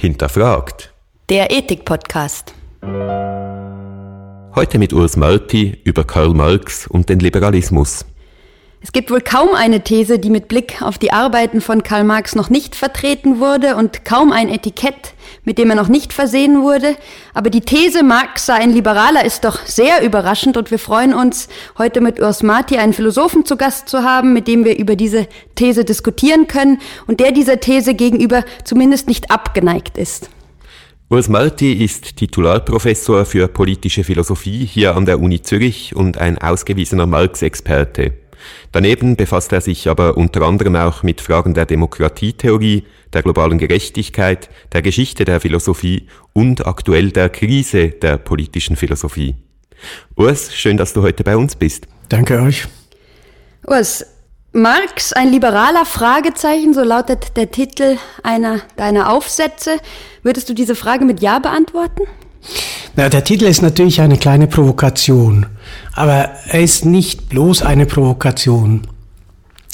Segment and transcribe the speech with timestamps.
[0.00, 0.94] hinterfragt.
[1.28, 2.54] Der Ethik-Podcast.
[4.54, 8.06] Heute mit Urs Malti über Karl Marx und den Liberalismus.
[8.82, 12.34] Es gibt wohl kaum eine These, die mit Blick auf die Arbeiten von Karl Marx
[12.34, 15.12] noch nicht vertreten wurde und kaum ein Etikett,
[15.44, 16.96] mit dem er noch nicht versehen wurde.
[17.34, 21.48] Aber die These, Marx sei ein Liberaler, ist doch sehr überraschend und wir freuen uns,
[21.76, 25.28] heute mit Urs Marti einen Philosophen zu Gast zu haben, mit dem wir über diese
[25.56, 30.30] These diskutieren können und der dieser These gegenüber zumindest nicht abgeneigt ist.
[31.10, 37.04] Urs Marti ist Titularprofessor für politische Philosophie hier an der Uni Zürich und ein ausgewiesener
[37.04, 38.19] Marx-Experte.
[38.72, 44.48] Daneben befasst er sich aber unter anderem auch mit Fragen der Demokratietheorie, der globalen Gerechtigkeit,
[44.72, 49.34] der Geschichte der Philosophie und aktuell der Krise der politischen Philosophie.
[50.16, 51.86] Urs, schön, dass du heute bei uns bist.
[52.08, 52.66] Danke euch.
[53.66, 54.04] Urs,
[54.52, 59.78] Marx, ein liberaler Fragezeichen, so lautet der Titel einer deiner Aufsätze.
[60.22, 62.02] Würdest du diese Frage mit Ja beantworten?
[62.96, 65.46] Na, der Titel ist natürlich eine kleine Provokation,
[65.92, 68.82] aber er ist nicht bloß eine Provokation.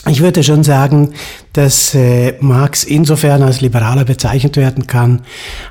[0.08, 1.14] Ich würde schon sagen,
[1.52, 5.22] dass äh, Marx insofern als Liberaler bezeichnet werden kann,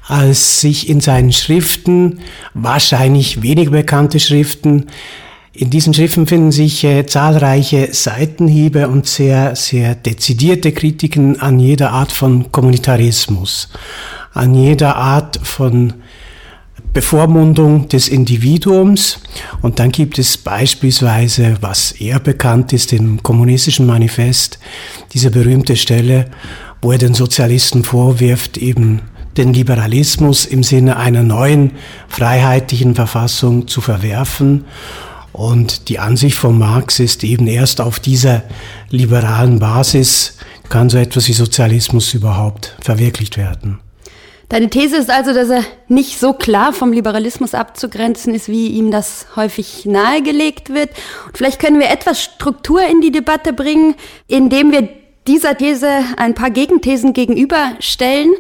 [0.08, 2.20] als sich in seinen Schriften,
[2.54, 4.88] wahrscheinlich wenig bekannte Schriften,
[5.58, 11.92] in diesen Schriften finden sich äh, zahlreiche Seitenhiebe und sehr, sehr dezidierte Kritiken an jeder
[11.92, 13.70] Art von Kommunitarismus,
[14.34, 15.94] an jeder Art von
[16.96, 19.20] Bevormundung des Individuums.
[19.62, 24.58] Und dann gibt es beispielsweise, was eher bekannt ist, im kommunistischen Manifest,
[25.14, 26.32] diese berühmte Stelle,
[26.82, 29.02] wo er den Sozialisten vorwirft, eben
[29.36, 31.74] den Liberalismus im Sinne einer neuen
[32.08, 34.64] freiheitlichen Verfassung zu verwerfen.
[35.34, 38.44] Und die Ansicht von Marx ist eben erst auf dieser
[38.90, 40.38] liberalen Basis
[40.70, 43.80] kann so etwas wie Sozialismus überhaupt verwirklicht werden.
[44.50, 48.92] Deine These ist also, dass er nicht so klar vom Liberalismus abzugrenzen ist, wie ihm
[48.92, 50.92] das häufig nahegelegt wird.
[51.26, 53.96] Und vielleicht können wir etwas Struktur in die Debatte bringen,
[54.28, 54.88] indem wir
[55.28, 58.34] dieser These ein paar Gegenthesen gegenüberstellen.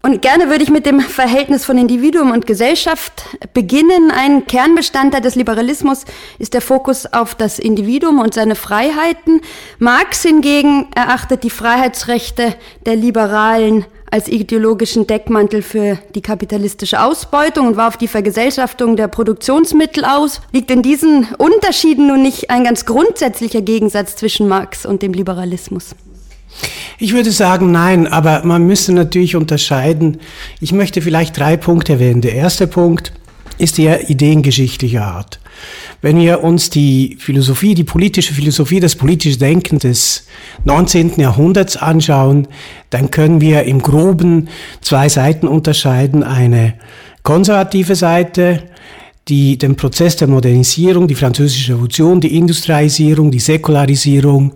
[0.00, 4.12] Und gerne würde ich mit dem Verhältnis von Individuum und Gesellschaft beginnen.
[4.12, 6.04] Ein Kernbestandteil des Liberalismus
[6.38, 9.40] ist der Fokus auf das Individuum und seine Freiheiten.
[9.80, 12.54] Marx hingegen erachtet die Freiheitsrechte
[12.86, 19.08] der Liberalen als ideologischen Deckmantel für die kapitalistische Ausbeutung und war auf die Vergesellschaftung der
[19.08, 20.40] Produktionsmittel aus.
[20.52, 25.94] Liegt in diesen Unterschieden nun nicht ein ganz grundsätzlicher Gegensatz zwischen Marx und dem Liberalismus?
[26.98, 30.18] Ich würde sagen, nein, aber man müsste natürlich unterscheiden.
[30.60, 32.20] Ich möchte vielleicht drei Punkte erwähnen.
[32.20, 33.12] Der erste Punkt
[33.58, 35.40] ist eher ideengeschichtlicher Art.
[36.00, 40.26] Wenn wir uns die Philosophie, die politische Philosophie, das politische Denken des
[40.64, 41.18] 19.
[41.18, 42.46] Jahrhunderts anschauen,
[42.90, 44.48] dann können wir im groben
[44.80, 46.22] zwei Seiten unterscheiden.
[46.22, 46.74] Eine
[47.24, 48.62] konservative Seite,
[49.26, 54.52] die den Prozess der Modernisierung, die französische Revolution, die Industrialisierung, die Säkularisierung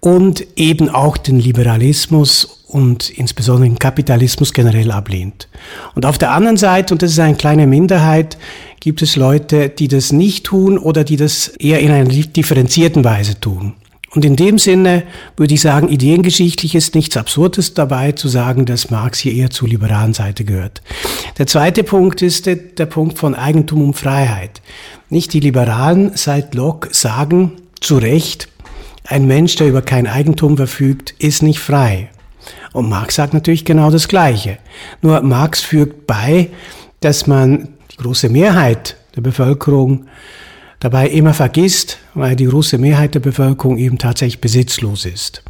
[0.00, 5.48] und eben auch den Liberalismus und insbesondere den Kapitalismus generell ablehnt.
[5.94, 8.36] Und auf der anderen Seite, und das ist eine kleine Minderheit,
[8.80, 13.40] gibt es Leute, die das nicht tun oder die das eher in einer differenzierten Weise
[13.40, 13.74] tun.
[14.16, 15.02] Und in dem Sinne
[15.36, 19.68] würde ich sagen, ideengeschichtlich ist nichts Absurdes dabei zu sagen, dass Marx hier eher zur
[19.68, 20.80] liberalen Seite gehört.
[21.38, 24.62] Der zweite Punkt ist der, Punkt von Eigentum und Freiheit.
[25.10, 28.48] Nicht die Liberalen seit Locke sagen zu Recht,
[29.08, 32.10] ein Mensch, der über kein Eigentum verfügt, ist nicht frei.
[32.72, 34.58] Und Marx sagt natürlich genau das Gleiche.
[35.02, 36.50] Nur Marx fügt bei,
[37.00, 40.06] dass man die große Mehrheit der Bevölkerung
[40.80, 45.42] dabei immer vergisst, weil die große Mehrheit der Bevölkerung eben tatsächlich besitzlos ist.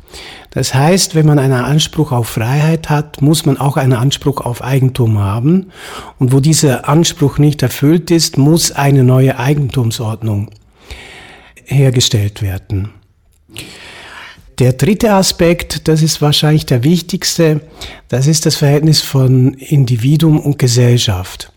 [0.50, 4.62] Das heißt, wenn man einen Anspruch auf Freiheit hat, muss man auch einen Anspruch auf
[4.62, 5.66] Eigentum haben.
[6.18, 10.50] Und wo dieser Anspruch nicht erfüllt ist, muss eine neue Eigentumsordnung
[11.64, 12.90] hergestellt werden.
[14.58, 17.60] Der dritte Aspekt, das ist wahrscheinlich der wichtigste,
[18.08, 21.52] das ist das Verhältnis von Individuum und Gesellschaft.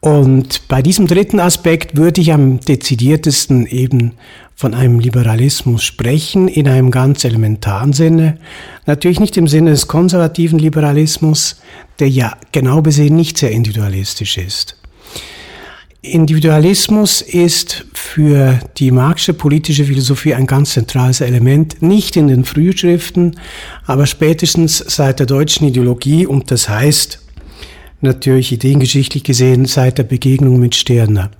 [0.00, 4.12] Und bei diesem dritten Aspekt würde ich am dezidiertesten eben
[4.54, 8.38] von einem Liberalismus sprechen, in einem ganz elementaren Sinne.
[8.86, 11.60] Natürlich nicht im Sinne des konservativen Liberalismus,
[11.98, 14.76] der ja genau besehen nicht sehr individualistisch ist.
[16.02, 23.38] Individualismus ist für die Marxische politische Philosophie ein ganz zentrales Element, nicht in den Frühschriften,
[23.86, 27.24] aber spätestens seit der deutschen Ideologie und das heißt
[28.00, 31.30] natürlich ideengeschichtlich gesehen seit der Begegnung mit Stirner.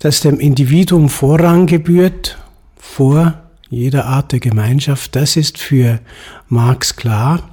[0.00, 2.36] Dass dem Individuum Vorrang gebührt
[2.76, 6.00] vor jeder Art der Gemeinschaft, das ist für
[6.48, 7.48] Marx klar.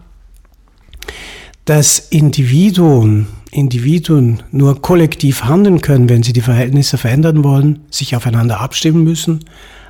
[1.66, 8.60] dass Individuen, Individuen nur kollektiv handeln können, wenn sie die Verhältnisse verändern wollen, sich aufeinander
[8.60, 9.46] abstimmen müssen,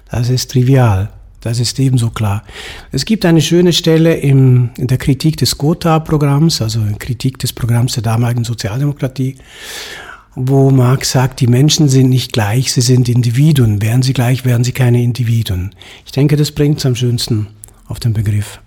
[0.09, 1.09] das ist trivial.
[1.41, 2.43] Das ist ebenso klar.
[2.91, 7.53] Es gibt eine schöne Stelle im, in der Kritik des Gotha-Programms, also in Kritik des
[7.53, 9.35] Programms der damaligen Sozialdemokratie,
[10.35, 13.81] wo Marx sagt, die Menschen sind nicht gleich, sie sind Individuen.
[13.81, 15.71] Wären sie gleich, wären sie keine Individuen.
[16.05, 17.47] Ich denke, das bringt es am schönsten
[17.87, 18.59] auf den Begriff.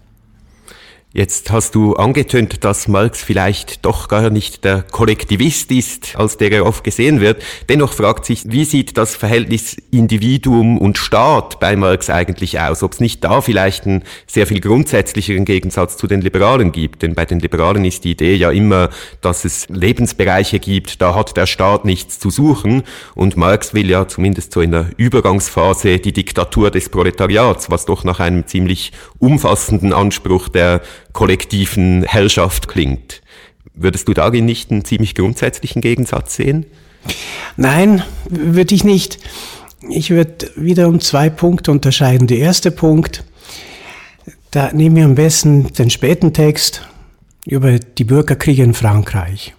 [1.12, 6.52] Jetzt hast du angetönt, dass Marx vielleicht doch gar nicht der Kollektivist ist, als der
[6.52, 7.42] er oft gesehen wird.
[7.68, 12.84] Dennoch fragt sich, wie sieht das Verhältnis Individuum und Staat bei Marx eigentlich aus?
[12.84, 17.02] Ob es nicht da vielleicht einen sehr viel grundsätzlicheren Gegensatz zu den Liberalen gibt?
[17.02, 18.88] Denn bei den Liberalen ist die Idee ja immer,
[19.20, 22.84] dass es Lebensbereiche gibt, da hat der Staat nichts zu suchen.
[23.16, 28.04] Und Marx will ja zumindest so in der Übergangsphase die Diktatur des Proletariats, was doch
[28.04, 33.22] nach einem ziemlich umfassenden Anspruch der kollektiven Herrschaft klingt.
[33.74, 36.66] Würdest du darin nicht einen ziemlich grundsätzlichen Gegensatz sehen?
[37.56, 39.18] Nein, würde ich nicht.
[39.88, 42.26] Ich würde wieder um zwei Punkte unterscheiden.
[42.26, 43.24] Der erste Punkt,
[44.50, 46.86] da nehmen wir am besten den späten Text
[47.46, 49.54] über die Bürgerkriege in Frankreich.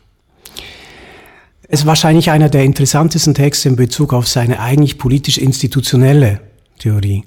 [1.68, 6.42] Es ist wahrscheinlich einer der interessantesten Texte in Bezug auf seine eigentlich politisch-institutionelle
[6.78, 7.24] Theorie.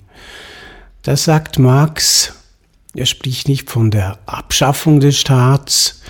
[1.03, 2.35] Da sagt Marx,
[2.95, 6.03] er spricht nicht von der Abschaffung des Staats,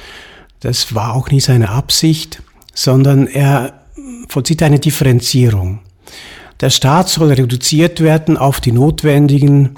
[0.61, 2.43] das war auch nicht seine Absicht,
[2.73, 3.85] sondern er
[4.29, 5.81] vollzieht eine Differenzierung.
[6.61, 9.75] Der Staat soll reduziert werden auf die notwendigen,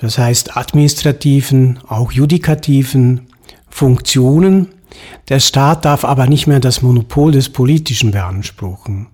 [0.00, 3.28] das heißt administrativen, auch judikativen
[3.70, 4.68] Funktionen.
[5.28, 9.08] Der Staat darf aber nicht mehr das Monopol des Politischen beanspruchen.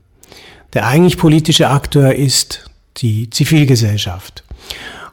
[0.72, 4.44] Der eigentlich politische Akteur ist die Zivilgesellschaft.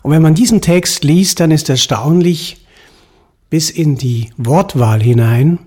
[0.02, 2.66] Und wenn man diesen Text liest, dann ist erstaunlich
[3.50, 5.60] bis in die Wortwahl hinein.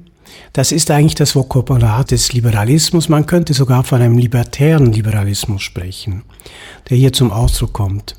[0.52, 3.08] Das ist eigentlich das Vokabular des Liberalismus.
[3.08, 6.22] Man könnte sogar von einem libertären Liberalismus sprechen,
[6.88, 8.16] der hier zum Ausdruck kommt.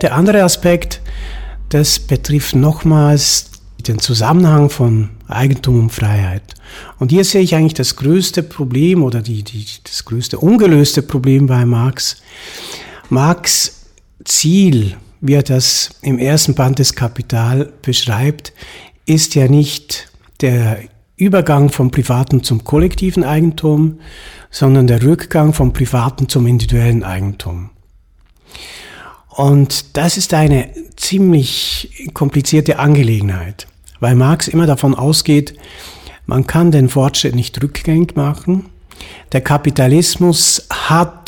[0.00, 1.00] Der andere Aspekt,
[1.68, 3.50] das betrifft nochmals
[3.86, 6.42] den Zusammenhang von Eigentum und Freiheit.
[6.98, 11.46] Und hier sehe ich eigentlich das größte Problem oder die, die, das größte ungelöste Problem
[11.46, 12.16] bei Marx.
[13.10, 13.81] Marx
[14.24, 18.52] Ziel, wie er das im ersten Band des Kapital beschreibt,
[19.06, 20.10] ist ja nicht
[20.40, 20.78] der
[21.16, 24.00] Übergang vom privaten zum kollektiven Eigentum,
[24.50, 27.70] sondern der Rückgang vom privaten zum individuellen Eigentum.
[29.28, 33.66] Und das ist eine ziemlich komplizierte Angelegenheit,
[34.00, 35.54] weil Marx immer davon ausgeht,
[36.26, 38.66] man kann den Fortschritt nicht rückgängig machen.
[39.32, 41.21] Der Kapitalismus hat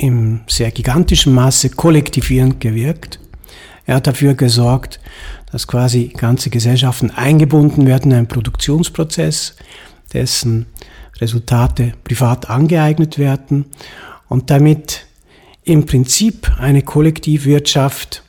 [0.00, 3.20] im sehr gigantischen Maße kollektivierend gewirkt.
[3.84, 4.98] Er hat dafür gesorgt,
[5.52, 9.56] dass quasi ganze Gesellschaften eingebunden werden in einen Produktionsprozess,
[10.12, 10.66] dessen
[11.20, 13.66] Resultate privat angeeignet werden
[14.28, 15.06] und damit
[15.64, 18.22] im Prinzip eine Kollektivwirtschaft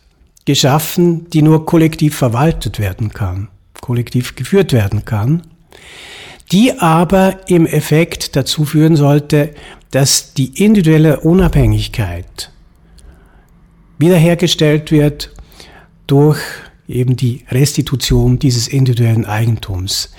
[0.43, 3.47] geschaffen, die nur kollektiv verwaltet werden kann,
[3.79, 5.43] kollektiv geführt werden kann,
[6.51, 9.51] die aber im Effekt dazu führen sollte,
[9.91, 12.51] dass die individuelle Unabhängigkeit
[13.97, 15.31] wiederhergestellt wird
[16.07, 16.39] durch
[16.87, 20.11] eben die Restitution dieses individuellen Eigentums.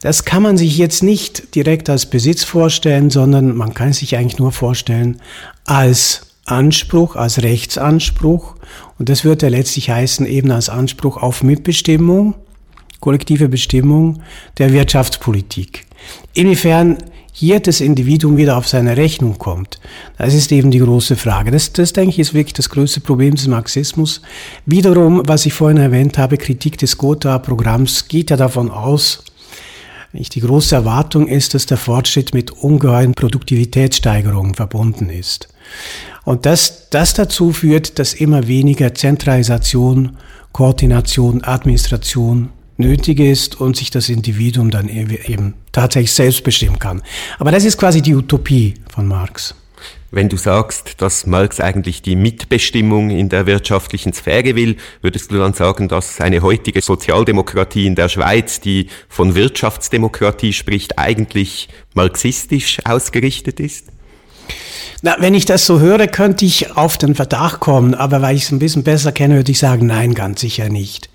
[0.00, 4.38] Das kann man sich jetzt nicht direkt als Besitz vorstellen, sondern man kann sich eigentlich
[4.38, 5.20] nur vorstellen
[5.64, 8.56] als Anspruch, als Rechtsanspruch.
[8.98, 12.34] Und das wird ja letztlich heißen eben als Anspruch auf Mitbestimmung,
[13.00, 14.22] kollektive Bestimmung
[14.58, 15.86] der Wirtschaftspolitik.
[16.34, 16.98] Inwiefern
[17.32, 19.80] hier das Individuum wieder auf seine Rechnung kommt.
[20.18, 21.50] Das ist eben die große Frage.
[21.50, 24.20] Das, das denke ich, ist wirklich das größte Problem des Marxismus.
[24.66, 29.24] Wiederum, was ich vorhin erwähnt habe, Kritik des Gotha-Programms geht ja davon aus,
[30.12, 35.48] die große Erwartung ist, dass der Fortschritt mit ungeheuren Produktivitätssteigerungen verbunden ist.
[36.24, 40.16] Und das, das dazu führt, dass immer weniger Zentralisation,
[40.52, 47.02] Koordination, Administration nötig ist und sich das Individuum dann eben tatsächlich selbst bestimmen kann.
[47.38, 49.54] Aber das ist quasi die Utopie von Marx.
[50.12, 55.38] Wenn du sagst, dass Marx eigentlich die Mitbestimmung in der wirtschaftlichen Sphäre will, würdest du
[55.38, 62.78] dann sagen, dass eine heutige Sozialdemokratie in der Schweiz, die von Wirtschaftsdemokratie spricht, eigentlich marxistisch
[62.84, 63.86] ausgerichtet ist?
[65.02, 68.42] Na, wenn ich das so höre, könnte ich auf den Verdacht kommen, aber weil ich
[68.42, 71.08] es ein bisschen besser kenne, würde ich sagen, nein, ganz sicher nicht.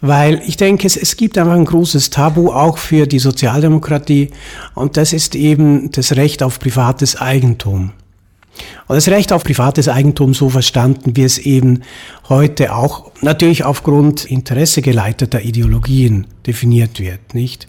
[0.00, 4.30] Weil ich denke, es, es gibt einfach ein großes Tabu auch für die Sozialdemokratie
[4.74, 7.92] und das ist eben das Recht auf privates Eigentum.
[8.86, 11.82] Und das Recht auf privates Eigentum so verstanden, wie es eben
[12.28, 17.68] heute auch natürlich aufgrund interessegeleiteter Ideologien definiert wird, nicht?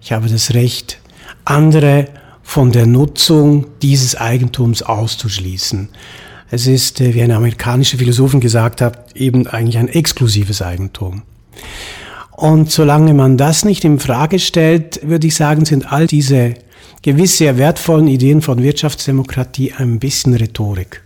[0.00, 1.00] Ich habe das Recht,
[1.44, 2.06] andere
[2.42, 5.88] von der Nutzung dieses Eigentums auszuschließen.
[6.50, 11.22] Es ist, äh, wie ein amerikanischer Philosophen gesagt hat, eben eigentlich ein exklusives Eigentum.
[12.32, 16.54] Und solange man das nicht in Frage stellt, würde ich sagen, sind all diese
[17.02, 21.03] gewiss sehr wertvollen Ideen von Wirtschaftsdemokratie ein bisschen Rhetorik.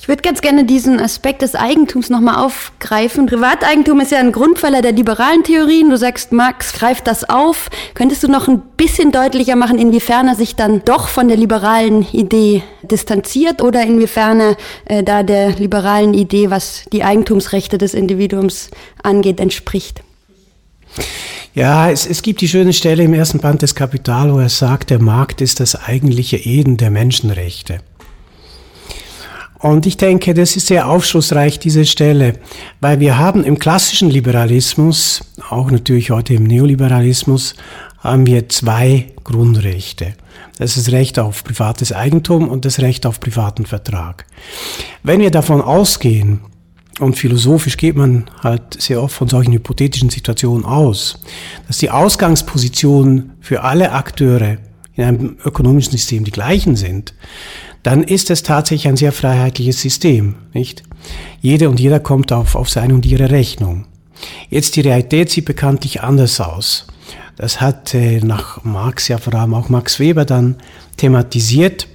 [0.00, 3.26] Ich würde ganz gerne diesen Aspekt des Eigentums nochmal aufgreifen.
[3.26, 5.90] Privateigentum ist ja ein Grundpfeiler der liberalen Theorien.
[5.90, 7.68] Du sagst, Marx greift das auf.
[7.92, 12.06] Könntest du noch ein bisschen deutlicher machen, inwiefern er sich dann doch von der liberalen
[12.12, 18.70] Idee distanziert oder inwiefern er äh, da der liberalen Idee, was die Eigentumsrechte des Individuums
[19.02, 20.00] angeht, entspricht?
[21.54, 24.88] Ja, es, es gibt die schöne Stelle im ersten Band des Kapital, wo er sagt,
[24.88, 27.80] der Markt ist das eigentliche Eden der Menschenrechte.
[29.60, 32.34] Und ich denke, das ist sehr aufschlussreich, diese Stelle,
[32.80, 37.54] weil wir haben im klassischen Liberalismus, auch natürlich heute im Neoliberalismus,
[37.98, 40.14] haben wir zwei Grundrechte.
[40.56, 44.24] Das ist das Recht auf privates Eigentum und das Recht auf privaten Vertrag.
[45.02, 46.40] Wenn wir davon ausgehen,
[46.98, 51.18] und philosophisch geht man halt sehr oft von solchen hypothetischen Situationen aus,
[51.66, 54.58] dass die Ausgangspositionen für alle Akteure
[54.96, 57.14] in einem ökonomischen System die gleichen sind,
[57.82, 60.82] dann ist es tatsächlich ein sehr freiheitliches System, nicht?
[61.40, 63.86] Jede und jeder kommt auf, auf seine und ihre Rechnung.
[64.50, 66.86] Jetzt die Realität sieht bekanntlich anders aus.
[67.36, 70.56] Das hat äh, nach Marx ja vor allem auch Max Weber dann
[70.98, 71.88] thematisiert.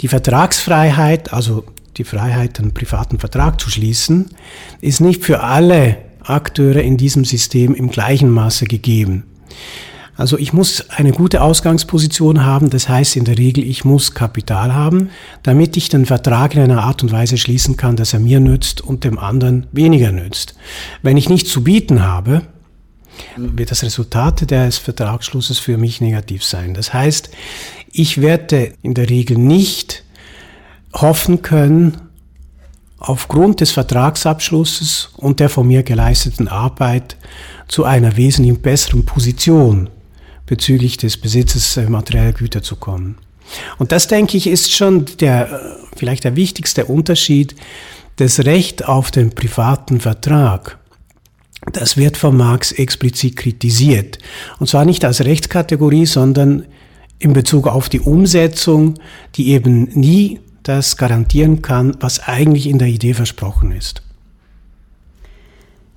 [0.00, 1.64] Die Vertragsfreiheit, also
[1.96, 4.30] die Freiheit, einen privaten Vertrag zu schließen,
[4.80, 9.24] ist nicht für alle Akteure in diesem System im gleichen Maße gegeben.
[10.22, 14.72] Also ich muss eine gute Ausgangsposition haben, das heißt in der Regel, ich muss Kapital
[14.72, 15.10] haben,
[15.42, 18.80] damit ich den Vertrag in einer Art und Weise schließen kann, dass er mir nützt
[18.82, 20.54] und dem anderen weniger nützt.
[21.02, 22.42] Wenn ich nichts zu bieten habe,
[23.36, 26.72] wird das Resultat des Vertragsschlusses für mich negativ sein.
[26.72, 27.30] Das heißt,
[27.90, 30.04] ich werde in der Regel nicht
[30.92, 32.00] hoffen können,
[33.00, 37.16] aufgrund des Vertragsabschlusses und der von mir geleisteten Arbeit
[37.66, 39.90] zu einer wesentlich besseren Position
[40.52, 43.16] bezüglich des Besitzes äh, materieller Güter zu kommen.
[43.78, 47.56] Und das, denke ich, ist schon der, äh, vielleicht der wichtigste Unterschied,
[48.16, 50.78] das Recht auf den privaten Vertrag.
[51.72, 54.18] Das wird von Marx explizit kritisiert.
[54.58, 56.66] Und zwar nicht als Rechtskategorie, sondern
[57.18, 58.96] in Bezug auf die Umsetzung,
[59.36, 64.02] die eben nie das garantieren kann, was eigentlich in der Idee versprochen ist.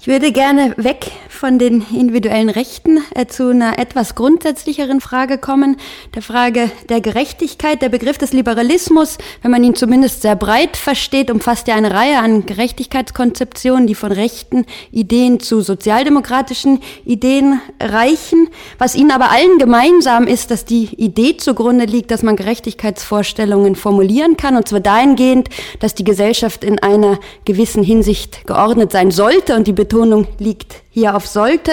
[0.06, 5.78] Ich würde gerne weg von den individuellen Rechten äh, zu einer etwas grundsätzlicheren Frage kommen,
[6.14, 7.82] der Frage der Gerechtigkeit.
[7.82, 12.20] Der Begriff des Liberalismus, wenn man ihn zumindest sehr breit versteht, umfasst ja eine Reihe
[12.20, 18.48] an Gerechtigkeitskonzeptionen, die von rechten Ideen zu sozialdemokratischen Ideen reichen.
[18.78, 24.38] Was ihnen aber allen gemeinsam ist, dass die Idee zugrunde liegt, dass man Gerechtigkeitsvorstellungen formulieren
[24.38, 29.66] kann, und zwar dahingehend, dass die Gesellschaft in einer gewissen Hinsicht geordnet sein sollte und
[29.66, 31.72] die Betonung Betonung liegt hier auf sollte.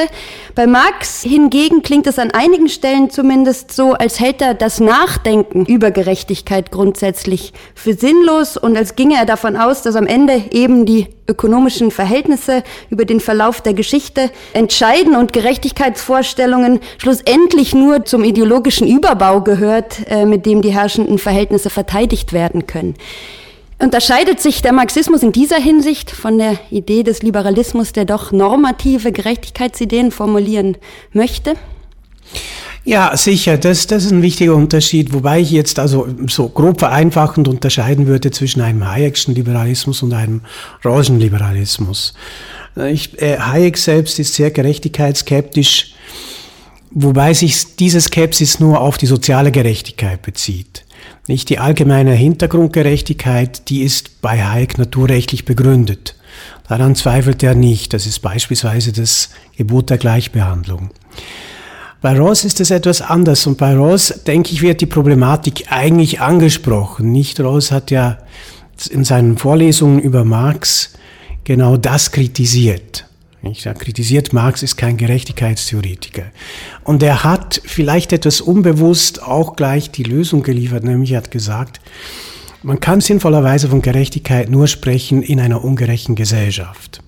[0.55, 5.67] Bei Marx hingegen klingt es an einigen Stellen zumindest so, als hält er das Nachdenken
[5.67, 10.87] über Gerechtigkeit grundsätzlich für sinnlos und als ginge er davon aus, dass am Ende eben
[10.87, 18.87] die ökonomischen Verhältnisse über den Verlauf der Geschichte entscheiden und Gerechtigkeitsvorstellungen schlussendlich nur zum ideologischen
[18.87, 22.95] Überbau gehört, äh, mit dem die herrschenden Verhältnisse verteidigt werden können.
[23.79, 29.11] Unterscheidet sich der Marxismus in dieser Hinsicht von der Idee des Liberalismus, der doch normative
[29.11, 30.76] Gerechtigkeitsideen formulieren
[31.12, 31.55] möchte?
[32.85, 37.47] Ja, sicher, das, das ist ein wichtiger Unterschied, wobei ich jetzt also so grob vereinfachend
[37.47, 40.41] unterscheiden würde zwischen einem Hayekschen Liberalismus und einem
[40.85, 42.14] Rawlschen Liberalismus.
[42.91, 45.95] Ich, äh, Hayek selbst ist sehr gerechtigkeitsskeptisch,
[46.91, 50.85] wobei sich diese Skepsis nur auf die soziale Gerechtigkeit bezieht.
[51.28, 56.16] Nicht die allgemeine Hintergrundgerechtigkeit, die ist bei Hayek naturrechtlich begründet.
[56.68, 57.92] Daran zweifelt er nicht.
[57.92, 60.90] Das ist beispielsweise das Gebot der Gleichbehandlung.
[62.00, 66.21] Bei Ross ist es etwas anders und bei Ross, denke ich, wird die Problematik eigentlich
[66.21, 67.12] angesprochen.
[67.12, 68.18] Nicht Ross hat ja
[68.90, 70.94] in seinen Vorlesungen über Marx
[71.44, 73.06] genau das kritisiert.
[73.42, 76.25] Er kritisiert, Marx ist kein Gerechtigkeitstheoretiker.
[76.84, 81.80] Und er hat vielleicht etwas unbewusst auch gleich die Lösung geliefert, nämlich er hat gesagt,
[82.62, 87.02] man kann sinnvollerweise von Gerechtigkeit nur sprechen in einer ungerechten Gesellschaft.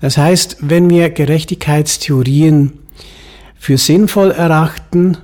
[0.00, 2.74] Das heißt, wenn wir Gerechtigkeitstheorien
[3.58, 5.16] für sinnvoll erachten,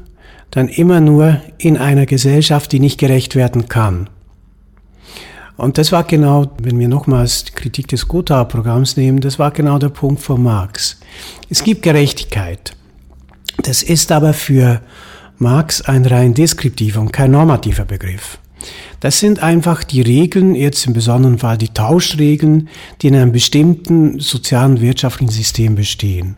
[0.51, 4.11] dann immer nur in einer Gesellschaft, die nicht gerecht werden kann.
[5.57, 9.79] Und das war genau, wenn wir nochmals die Kritik des Gotha-Programms nehmen, das war genau
[9.79, 10.99] der Punkt von Marx.
[11.49, 12.77] Es gibt Gerechtigkeit.
[13.63, 14.81] Das ist aber für
[15.39, 18.39] Marx ein rein deskriptiver und kein normativer Begriff.
[19.01, 22.69] Das sind einfach die Regeln, jetzt im besonderen Fall die Tauschregeln,
[23.03, 26.37] die in einem bestimmten sozialen wirtschaftlichen System bestehen.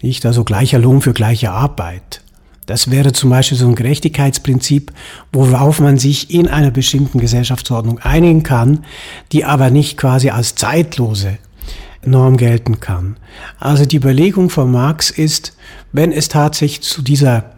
[0.00, 2.22] Nicht also gleicher Lohn für gleiche Arbeit.
[2.66, 4.92] Das wäre zum Beispiel so ein Gerechtigkeitsprinzip,
[5.32, 8.84] worauf man sich in einer bestimmten Gesellschaftsordnung einigen kann,
[9.32, 11.38] die aber nicht quasi als zeitlose
[12.04, 13.16] Norm gelten kann.
[13.58, 15.56] Also die Überlegung von Marx ist,
[15.92, 17.52] wenn es tatsächlich zu dieser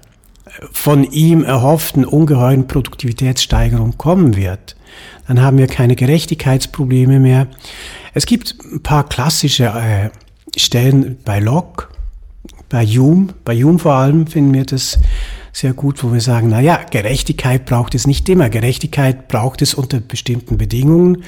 [0.72, 4.76] von ihm erhofften ungeheuren Produktivitätssteigerung kommen wird,
[5.26, 7.48] dann haben wir keine Gerechtigkeitsprobleme mehr.
[8.12, 10.10] Es gibt ein paar klassische äh,
[10.56, 11.88] Stellen bei Locke,
[12.74, 14.98] bei Hume, bei Hume vor allem finden wir das
[15.52, 18.50] sehr gut, wo wir sagen, na ja, Gerechtigkeit braucht es nicht immer.
[18.50, 21.22] Gerechtigkeit braucht es unter bestimmten Bedingungen.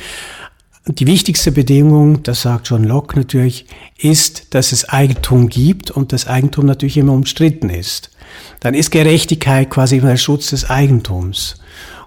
[0.88, 6.26] Die wichtigste Bedingung, das sagt John Locke natürlich, ist, dass es Eigentum gibt und das
[6.26, 8.10] Eigentum natürlich immer umstritten ist.
[8.58, 11.60] Dann ist Gerechtigkeit quasi immer der Schutz des Eigentums.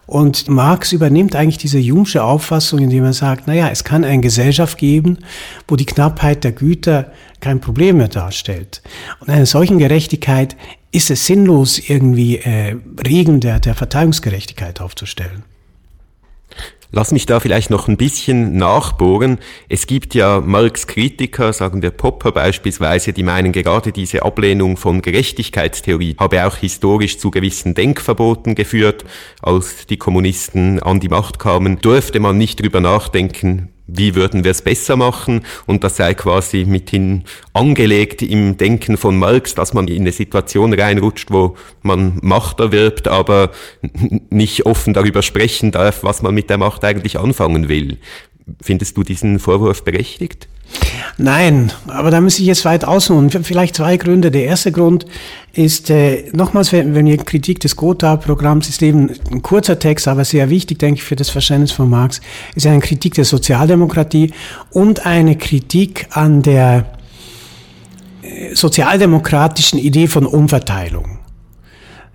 [0.10, 4.80] Und Marx übernimmt eigentlich diese Jungsche Auffassung, indem er sagt, naja, es kann eine Gesellschaft
[4.80, 5.20] geben,
[5.68, 7.12] wo die Knappheit der Güter
[7.42, 8.82] kein Problem mehr darstellt.
[9.20, 10.58] Und einer solchen Gerechtigkeit
[10.92, 12.76] ist es sinnlos, irgendwie äh,
[13.06, 15.44] Regeln der, der Verteilungsgerechtigkeit aufzustellen.
[16.92, 19.38] Lass mich da vielleicht noch ein bisschen nachbohren.
[19.68, 25.04] Es gibt ja Marx Kritiker, sagen wir Popper beispielsweise, die meinen gerade diese Ablehnung von
[25.04, 29.06] Gerechtigkeitstheorie habe auch historisch zu gewissen Denkverboten geführt.
[29.44, 34.52] Als die Kommunisten an die Macht kamen, durfte man nicht drüber nachdenken, wie würden wir
[34.52, 39.88] es besser machen und das sei quasi mithin angelegt im Denken von Marx, dass man
[39.88, 43.52] in eine Situation reinrutscht, wo man Macht erwirbt, aber
[44.30, 47.98] nicht offen darüber sprechen darf, was man mit der Macht eigentlich anfangen will.
[48.62, 50.48] Findest du diesen Vorwurf berechtigt?
[51.18, 53.30] Nein, aber da muss ich jetzt weit ausholen.
[53.30, 54.32] Vielleicht zwei Gründe.
[54.32, 55.06] Der erste Grund
[55.54, 60.24] ist, äh, nochmals, wenn, wenn wir Kritik des Gotha-Programms ist eben ein kurzer Text, aber
[60.26, 62.22] sehr wichtig, denke ich, für das Verständnis von Marx,
[62.56, 64.34] ist eine Kritik der Sozialdemokratie
[64.72, 66.86] und eine Kritik an der
[68.22, 71.20] äh, sozialdemokratischen Idee von Umverteilung.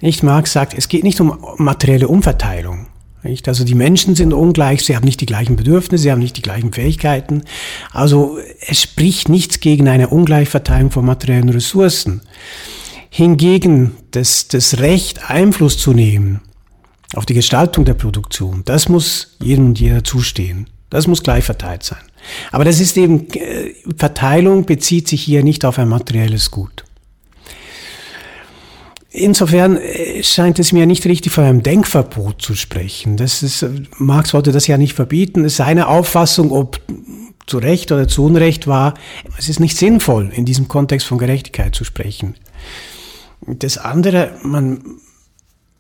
[0.01, 2.84] Nicht Marx sagt, es geht nicht um materielle Umverteilung.
[3.25, 3.49] Nicht?
[3.49, 6.43] Also die Menschen sind ungleich, sie haben nicht die gleichen Bedürfnisse, sie haben nicht die
[6.43, 7.43] gleichen Fähigkeiten.
[7.91, 12.21] Also es spricht nichts gegen eine Ungleichverteilung von materiellen Ressourcen.
[13.09, 16.43] Hingegen das, das Recht, Einfluss zu nehmen
[17.15, 20.69] auf die Gestaltung der Produktion, das muss jedem und jeder zustehen.
[20.91, 21.99] Das muss gleich verteilt sein.
[22.53, 26.85] Aber das ist eben, äh, Verteilung bezieht sich hier nicht auf ein materielles Gut.
[29.17, 33.17] Insofern äh, scheint es mir nicht richtig von einem Denkverbot zu sprechen.
[33.17, 33.65] Das ist,
[33.99, 35.49] Marx wollte das ja nicht verbieten.
[35.49, 36.81] Seine Auffassung, ob
[37.47, 38.95] zu Recht oder zu Unrecht war,
[39.39, 42.35] es ist nicht sinnvoll, in diesem Kontext von Gerechtigkeit zu sprechen.
[43.47, 44.83] Das andere, man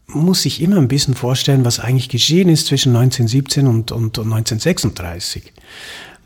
[0.06, 4.32] muss sich immer ein bisschen vorstellen, was eigentlich geschehen ist zwischen 1917 und, und, und
[4.32, 5.52] 1936.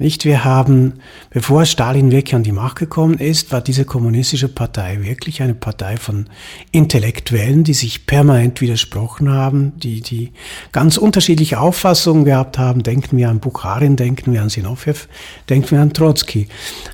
[0.00, 5.02] Nicht, wir haben, bevor Stalin wirklich an die Macht gekommen ist, war diese kommunistische Partei
[5.02, 6.26] wirklich eine Partei von
[6.70, 10.32] Intellektuellen, die sich permanent widersprochen haben, die, die
[10.70, 12.84] ganz unterschiedliche Auffassungen gehabt haben.
[12.84, 15.06] Denken wir an Bukharin, denken wir an Sinowjew,
[15.48, 16.46] denken wir an Trotzki.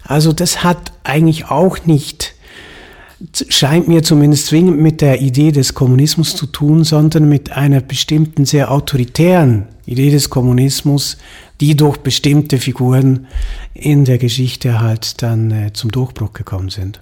[0.03, 2.34] Also das hat eigentlich auch nicht
[3.49, 8.45] scheint mir zumindest zwingend mit der Idee des Kommunismus zu tun, sondern mit einer bestimmten
[8.45, 11.19] sehr autoritären Idee des Kommunismus,
[11.61, 13.27] die durch bestimmte Figuren
[13.73, 17.01] in der Geschichte halt dann äh, zum Durchbruch gekommen sind.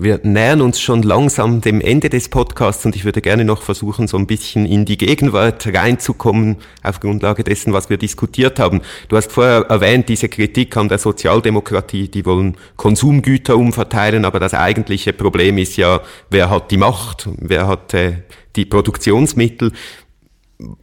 [0.00, 4.06] Wir nähern uns schon langsam dem Ende des Podcasts und ich würde gerne noch versuchen,
[4.06, 8.82] so ein bisschen in die Gegenwart reinzukommen auf Grundlage dessen, was wir diskutiert haben.
[9.08, 14.54] Du hast vorher erwähnt, diese Kritik an der Sozialdemokratie, die wollen Konsumgüter umverteilen, aber das
[14.54, 18.18] eigentliche Problem ist ja, wer hat die Macht, wer hat äh,
[18.54, 19.72] die Produktionsmittel.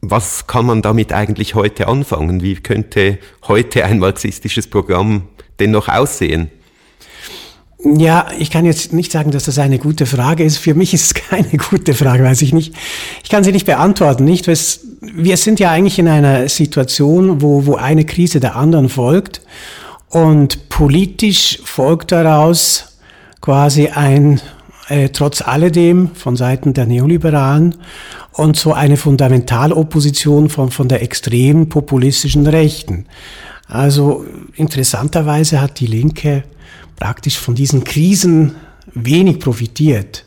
[0.01, 2.43] Was kann man damit eigentlich heute anfangen?
[2.43, 5.29] Wie könnte heute ein marxistisches Programm
[5.61, 6.51] denn noch aussehen?
[7.87, 10.57] Ja, ich kann jetzt nicht sagen, dass das eine gute Frage ist.
[10.57, 12.73] Für mich ist es keine gute Frage, weiß ich nicht.
[13.23, 14.47] Ich kann sie nicht beantworten, nicht?
[14.47, 19.41] Wir sind ja eigentlich in einer Situation, wo, wo eine Krise der anderen folgt
[20.09, 22.97] und politisch folgt daraus
[23.39, 24.41] quasi ein,
[24.89, 27.75] äh, trotz alledem von Seiten der Neoliberalen
[28.31, 33.05] und so eine Fundamentalopposition von, von der extremen populistischen Rechten.
[33.67, 36.43] Also interessanterweise hat die Linke
[36.95, 38.55] praktisch von diesen Krisen
[38.93, 40.25] wenig profitiert.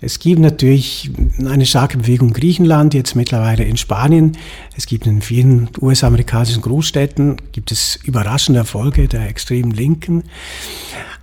[0.00, 4.36] Es gibt natürlich eine starke Bewegung in Griechenland, jetzt mittlerweile in Spanien.
[4.76, 10.24] Es gibt in vielen US-amerikanischen Großstädten, gibt es überraschende Erfolge der extremen Linken.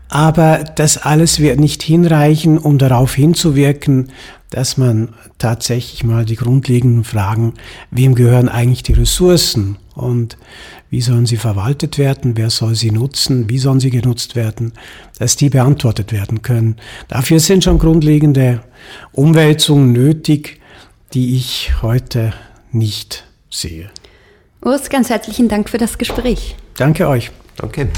[0.10, 4.12] Aber das alles wird nicht hinreichen, um darauf hinzuwirken,
[4.50, 7.54] dass man tatsächlich mal die grundlegenden Fragen,
[7.90, 10.38] wem gehören eigentlich die Ressourcen und
[10.94, 14.74] wie sollen sie verwaltet werden, wer soll sie nutzen, wie sollen sie genutzt werden,
[15.18, 16.76] dass die beantwortet werden können.
[17.08, 18.62] Dafür sind schon grundlegende
[19.12, 20.62] Umwälzungen nötig,
[21.16, 22.32] die ich heute
[22.72, 23.90] nicht sehe.
[24.62, 26.56] Urs, ganz herzlichen Dank für das Gespräch.
[26.78, 27.32] Danke euch.
[27.56, 27.90] Danke.